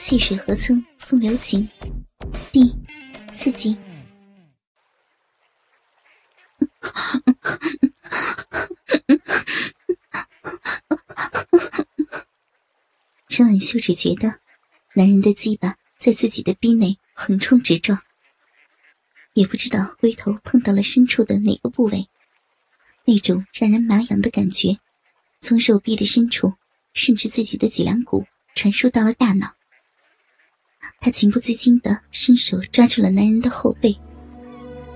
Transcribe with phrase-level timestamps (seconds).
[0.00, 1.68] 细水河村，风流情，
[2.50, 2.74] 第
[3.30, 3.76] 四集。
[13.28, 14.40] 陈婉秀只觉得
[14.94, 18.00] 男人的鸡巴在自己的逼内横冲直撞，
[19.34, 22.08] 也不知道龟头碰到了深处的哪个部位，
[23.04, 24.78] 那种让人麻痒的感觉，
[25.40, 26.54] 从手臂的深处
[26.94, 29.59] 甚至自己的脊梁骨传输到了大脑。
[31.00, 33.96] 他情不自禁地伸手抓住了男人的后背，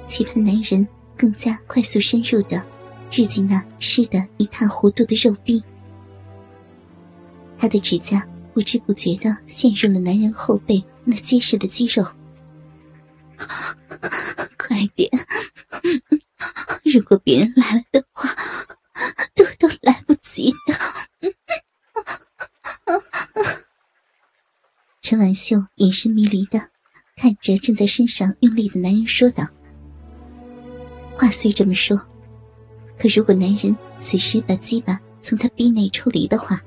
[0.06, 0.86] 期盼男人
[1.16, 2.62] 更加快速深入的
[3.10, 5.62] 日进那湿得一塌糊涂的肉壁。
[7.56, 12.04] 他的指甲不知不觉地陷入了男人后背那结实的肌肉。
[14.58, 15.10] 快点！
[16.84, 18.30] 如果别人来了的话，
[19.34, 20.74] 躲都来不及的。
[25.34, 26.70] 秀眼神迷离的
[27.16, 29.44] 看着正在身上用力的男人，说道
[31.14, 31.96] ：“话虽这么说，
[32.98, 36.60] 可如果男人此时把鸡巴从他逼内抽离的话，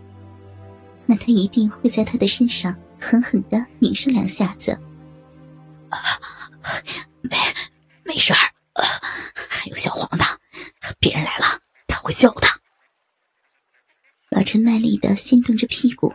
[1.05, 4.77] 那他一定会在他的身上狠狠的拧上两下子。”
[7.21, 7.37] 没，
[8.03, 8.39] 没事儿，
[9.49, 10.25] 还有小黄的，
[10.99, 11.45] 别人来了
[11.87, 12.47] 他会叫的。
[14.29, 16.13] 老陈卖力的掀动着屁股，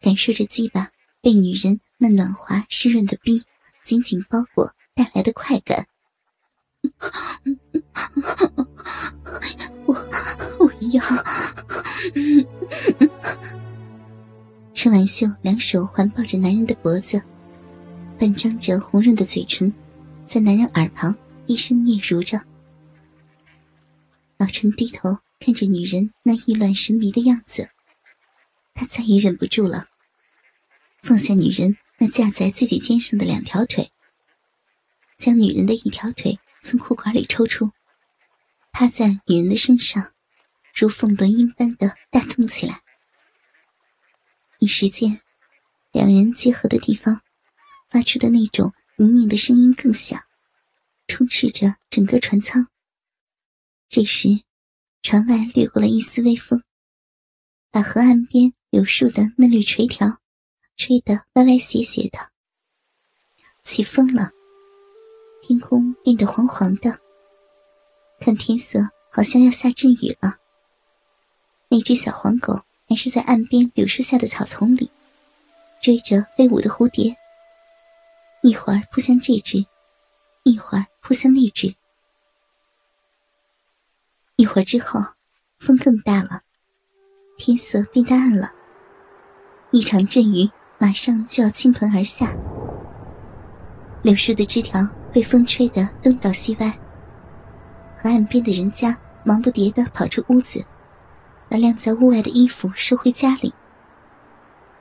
[0.00, 0.90] 感受着鸡巴。
[1.22, 3.42] 被女人那暖滑湿润的逼
[3.84, 5.86] 紧紧包裹带来的快感，
[9.84, 9.94] 我
[10.58, 11.02] 我要。
[14.72, 17.22] 陈婉秀两手环抱着男人的脖子，
[18.18, 19.70] 半张着红润的嘴唇，
[20.24, 21.14] 在男人耳旁
[21.46, 22.40] 低声嗫嚅着。
[24.38, 27.68] 老陈低头看着女人那意乱神迷的样子，
[28.72, 29.89] 他再也忍不住了。
[31.02, 33.90] 放下女人那架在自己肩上的两条腿，
[35.16, 37.70] 将女人的一条腿从裤管里抽出，
[38.72, 40.12] 趴在女人的身上，
[40.74, 42.82] 如凤夺音般的大动起来。
[44.58, 45.20] 一时间，
[45.90, 47.22] 两人结合的地方
[47.88, 50.22] 发出的那种泥泞的声音更响，
[51.06, 52.68] 充斥着整个船舱。
[53.88, 54.42] 这时，
[55.02, 56.62] 船外掠过了一丝微风，
[57.70, 60.20] 把河岸边柳树的嫩绿垂条。
[60.82, 62.18] 吹得歪歪斜斜的，
[63.62, 64.30] 起风了，
[65.42, 66.98] 天空变得黄黄的，
[68.18, 68.80] 看天色
[69.10, 70.38] 好像要下阵雨了。
[71.68, 74.90] 那只小黄狗还是在岸边柳树下的草丛里，
[75.82, 77.14] 追着飞舞的蝴蝶，
[78.42, 79.66] 一会儿扑向这只，
[80.44, 81.74] 一会儿扑向那只。
[84.36, 84.98] 一会儿之后，
[85.58, 86.40] 风更大了，
[87.36, 88.54] 天色变得暗了，
[89.72, 90.50] 一场阵雨。
[90.82, 92.34] 马上就要倾盆而下，
[94.00, 94.80] 柳树的枝条
[95.12, 96.70] 被风吹得东倒西歪。
[97.98, 100.64] 河岸边的人家忙不迭地跑出屋子，
[101.50, 103.52] 把晾在屋外的衣服收回家里。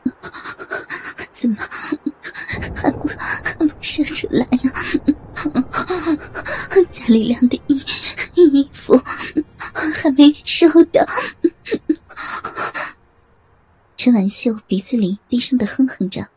[1.33, 1.57] 怎么
[2.73, 4.71] 还不还不射出来呀？
[6.89, 7.83] 家里晾的衣
[8.35, 8.97] 衣服
[10.01, 11.05] 还没收到。
[14.09, 16.27] 陈婉秀鼻子里低声的哼哼着，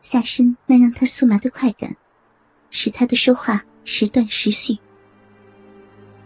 [0.00, 1.94] 下身那让她酥麻的快感，
[2.70, 4.78] 使她的说话时断时续。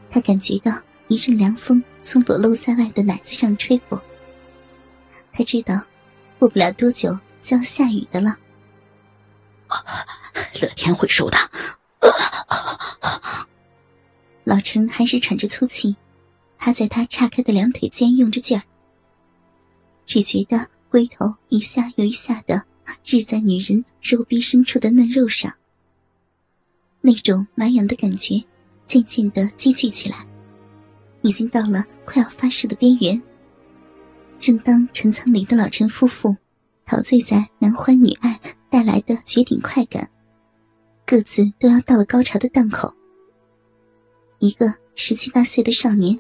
[0.09, 0.71] 她感觉到
[1.09, 4.01] 一阵凉风从裸露在外的奶子上吹过，
[5.33, 5.75] 她知道
[6.39, 8.37] 过不了多久就要下雨的了。
[10.63, 11.37] 乐天会收的。
[14.45, 15.97] 老陈还是喘着粗气，
[16.59, 18.63] 趴在他岔开的两腿间用着劲儿。
[20.07, 22.65] 只觉得龟头一下又一下的
[23.05, 25.53] 日在女人肉壁深处的嫩肉上，
[27.01, 28.43] 那种麻痒的感觉
[28.87, 30.27] 渐渐的积聚起来，
[31.23, 33.21] 已经到了快要发射的边缘。
[34.39, 36.37] 正当陈仓里的老陈夫妇
[36.85, 40.11] 陶醉在男欢女爱带来的绝顶快感，
[41.07, 42.93] 各自都要到了高潮的档口，
[44.39, 46.19] 一个十七八岁的少年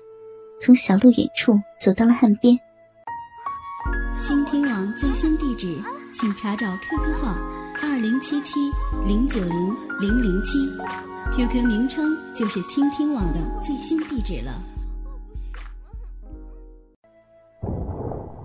[0.58, 2.58] 从小路远处走到了岸边。
[4.26, 5.78] 倾听网最新地址，
[6.14, 7.36] 请查找 QQ 号
[7.82, 8.54] 二零七七
[9.06, 10.66] 零九零零零七
[11.36, 14.62] ，QQ 名称就是倾听网的最新地址了。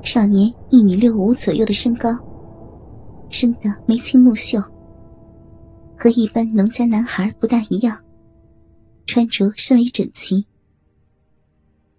[0.04, 2.10] 少年一米六五左右的身高，
[3.30, 4.60] 生得眉清目秀，
[5.98, 7.98] 和一般农家男孩不大一样，
[9.06, 10.46] 穿着甚为整齐。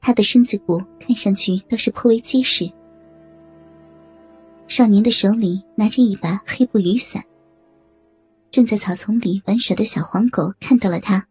[0.02, 2.70] 他的身子骨看上去倒是颇为结实。
[4.70, 7.20] 少年的手里拿着一把黑布雨伞。
[8.52, 11.26] 正在草丛里玩耍的小黄狗看到了他，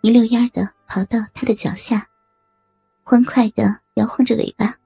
[0.00, 2.06] 一溜烟的跑到他的脚下，
[3.02, 4.76] 欢快的摇晃着尾巴。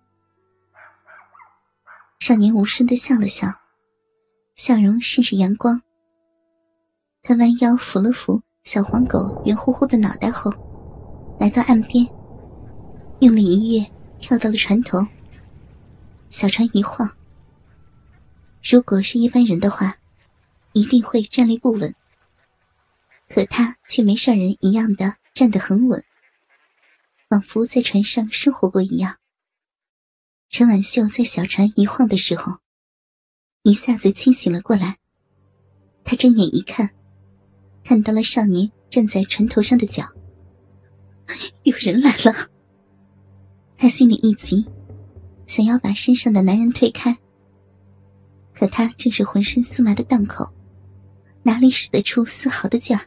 [2.19, 3.47] 少年无声的笑了笑，
[4.55, 5.83] 笑容甚是阳光。
[7.23, 10.51] 他弯腰扶了扶小黄狗圆乎乎的脑袋后，
[11.39, 12.09] 来到岸边，
[13.19, 13.87] 用力一跃，
[14.19, 15.07] 跳到了船头。
[16.31, 17.07] 小船一晃，
[18.63, 19.97] 如果是一般人的话。
[20.73, 21.97] 一定会站立不稳，
[23.29, 26.05] 可他却没上人一样的站得很稳，
[27.29, 29.17] 仿佛在船上生活过一样。
[30.49, 32.59] 陈婉秀在小船一晃的时候，
[33.63, 34.99] 一下子清醒了过来。
[36.05, 36.91] 他睁眼一看，
[37.83, 40.07] 看到了少年站在船头上的脚，
[41.65, 42.49] 有人来了。
[43.77, 44.65] 他心里一急，
[45.47, 47.19] 想要把身上的男人推开，
[48.61, 50.47] 可他正是浑身酥麻的档口。
[51.43, 53.01] 哪里使得出丝毫的劲儿？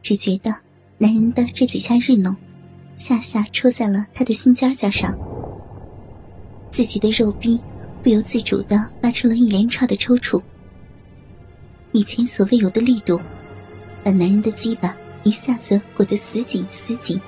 [0.00, 0.50] 只觉得
[0.96, 2.34] 男人的这几下日弄，
[2.96, 5.14] 下下戳在了他的心尖尖上。
[6.70, 7.60] 自己的肉壁
[8.02, 10.42] 不由自主的发出了一连串的抽搐。
[11.92, 13.20] 以前所未有的力度，
[14.02, 17.20] 把男人的鸡巴一下子裹得死紧死紧。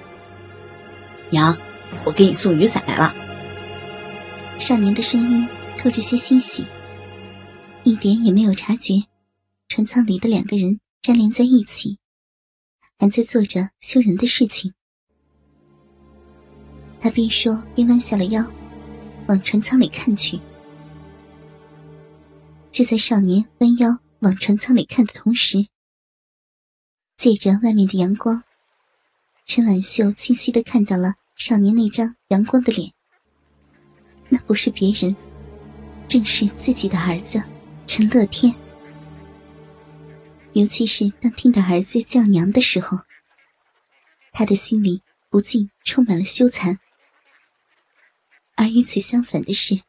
[1.28, 1.54] 娘，
[2.06, 3.14] 我给你送雨伞来了。
[4.58, 5.46] 少年的声音
[5.78, 6.64] 透着些欣喜，
[7.84, 8.94] 一点也没有察觉。
[9.68, 11.98] 船舱里的两个人粘连在一起，
[12.98, 14.72] 还在做着羞人的事情。
[17.00, 18.42] 他边说边弯下了腰，
[19.26, 20.40] 往船舱里看去。
[22.70, 25.66] 就在少年弯腰往船舱里看的同时，
[27.16, 28.42] 借着外面的阳光，
[29.44, 32.92] 陈婉秀清晰的看到了少年那张阳光的脸。
[34.30, 35.14] 那不是别人，
[36.08, 37.42] 正是自己的儿子
[37.96, 38.52] 陈乐天。
[40.52, 42.98] 尤其是当听到儿子叫娘的时候，
[44.32, 45.00] 他的心里
[45.30, 46.76] 不禁充满了羞惭。
[48.56, 49.80] 而与此相反的是，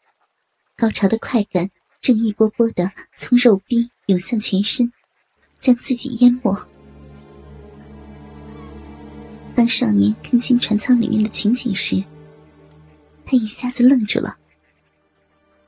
[0.78, 4.94] 高潮的快感正一波波的从肉壁涌向全身，
[5.60, 6.56] 将自己淹没。
[9.56, 12.04] 当少年看清船舱里面的情景时，
[13.26, 14.38] 他一下子愣住了，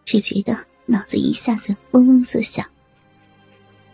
[0.05, 2.65] 只觉得脑子一下子嗡嗡作响。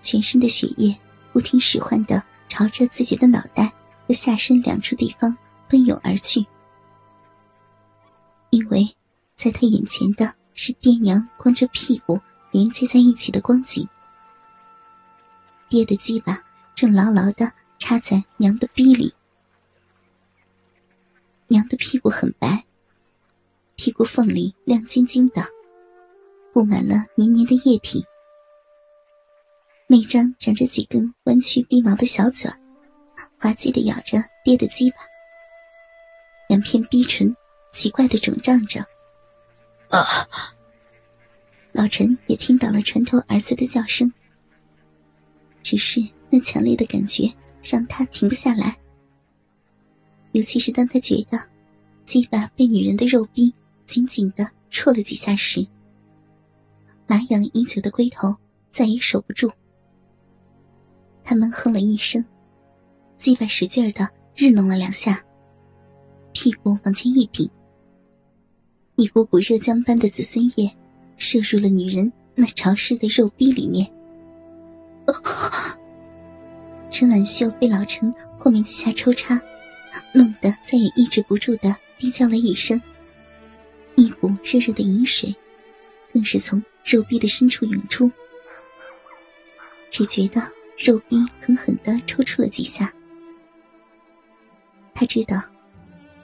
[0.01, 0.97] 全身的血液
[1.31, 3.73] 不听使唤的朝着自己的脑袋
[4.07, 5.35] 和下身两处地方
[5.67, 6.45] 奔涌而去，
[8.49, 8.95] 因为
[9.35, 12.19] 在他眼前的是爹娘光着屁股
[12.51, 13.87] 连接在一起的光景。
[15.69, 16.39] 爹的鸡巴
[16.75, 19.11] 正牢牢的插在娘的逼里，
[21.47, 22.63] 娘的屁股很白，
[23.75, 25.43] 屁股缝里亮晶晶的，
[26.53, 28.05] 布满了黏黏的液体。
[29.87, 32.49] 那张长着几根弯曲逼毛的小嘴，
[33.39, 34.97] 滑稽的咬着爹的鸡巴，
[36.47, 37.35] 两片逼唇
[37.73, 38.79] 奇怪的肿胀着。
[39.89, 40.01] 啊！
[41.71, 44.11] 老陈也听到了船头儿子的叫声，
[45.63, 47.31] 只是那强烈的感觉
[47.63, 48.77] 让他停不下来。
[50.33, 51.39] 尤其是当他觉得
[52.05, 53.53] 鸡巴被女人的肉逼
[53.85, 55.67] 紧紧的戳了几下时，
[57.13, 58.35] 麻痒已久的龟头
[58.71, 59.47] 再也守不住。
[61.23, 62.25] 他闷哼了一声，
[63.19, 65.23] 鸡巴使劲的日弄了两下，
[66.31, 67.47] 屁股往前一顶，
[68.95, 70.75] 一股股热浆般的子孙液
[71.15, 73.87] 射入了女人那潮湿的肉壁里面。
[76.89, 79.39] 陈婉秀被老陈后面几下抽插，
[80.15, 82.81] 弄得再也抑制不住的低叫了一声，
[83.97, 85.31] 一股热热的饮水
[86.11, 88.11] 更是从肉壁的深处涌出，
[89.89, 90.41] 只觉得。
[90.75, 92.91] 肉壁狠狠的抽搐了几下，
[94.91, 95.39] 他知道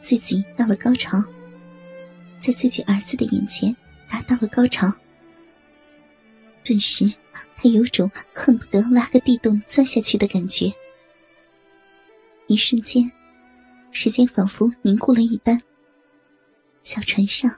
[0.02, 1.24] 自己到了高潮，
[2.42, 3.74] 在自己儿子的眼前
[4.10, 4.92] 达到了高潮。
[6.64, 7.06] 顿时，
[7.56, 10.74] 他有种恨不得挖个地洞钻下去的感觉。
[12.48, 13.10] 一瞬间，
[13.92, 15.62] 时间仿佛凝固了一般。
[16.82, 17.52] 小船上，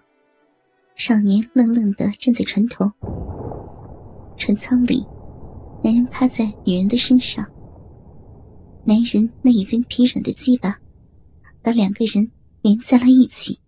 [1.04, 2.86] 少年愣愣地站在船头，
[4.38, 5.04] 船舱里。
[5.84, 7.44] 男人趴在女人的身上，
[8.86, 10.78] 男人那已经疲软的鸡巴，
[11.64, 12.30] 把两个人
[12.62, 13.61] 连在了一起。